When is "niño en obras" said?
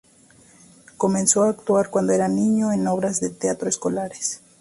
2.35-3.19